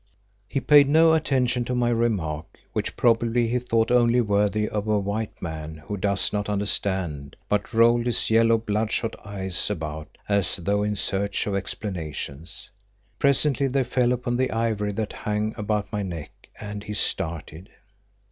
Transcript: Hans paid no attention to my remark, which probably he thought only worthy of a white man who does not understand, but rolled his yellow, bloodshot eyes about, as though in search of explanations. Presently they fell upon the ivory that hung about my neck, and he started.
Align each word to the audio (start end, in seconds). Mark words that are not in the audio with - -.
Hans 0.51 0.65
paid 0.65 0.89
no 0.89 1.13
attention 1.13 1.63
to 1.65 1.75
my 1.75 1.91
remark, 1.91 2.57
which 2.73 2.97
probably 2.97 3.49
he 3.49 3.59
thought 3.59 3.91
only 3.91 4.19
worthy 4.19 4.67
of 4.67 4.87
a 4.87 4.97
white 4.97 5.39
man 5.39 5.75
who 5.85 5.95
does 5.95 6.33
not 6.33 6.49
understand, 6.49 7.35
but 7.47 7.71
rolled 7.71 8.07
his 8.07 8.31
yellow, 8.31 8.57
bloodshot 8.57 9.13
eyes 9.23 9.69
about, 9.69 10.17
as 10.27 10.55
though 10.55 10.81
in 10.81 10.95
search 10.95 11.45
of 11.45 11.53
explanations. 11.55 12.71
Presently 13.19 13.67
they 13.67 13.83
fell 13.83 14.11
upon 14.11 14.37
the 14.37 14.49
ivory 14.49 14.93
that 14.93 15.13
hung 15.13 15.53
about 15.55 15.91
my 15.91 16.01
neck, 16.01 16.49
and 16.59 16.83
he 16.85 16.93
started. 16.95 17.69